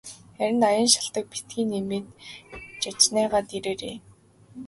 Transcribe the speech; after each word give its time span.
Харин 0.37 0.61
аян 0.69 0.89
шалтаг 0.93 1.25
битгий 1.31 1.65
нэмээд 1.71 2.05
жайжганачхаад 2.81 3.47
ирээрэй. 3.57 3.97